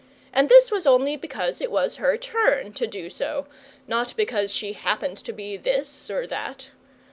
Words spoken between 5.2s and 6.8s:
be this or that.